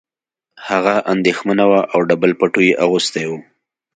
هغه 0.67 0.95
اندېښمنه 1.13 1.65
وه 1.71 1.81
او 1.93 1.99
ډبل 2.09 2.31
پټو 2.39 2.61
یې 2.67 2.73
اغوستی 2.83 3.23
و 3.29 3.31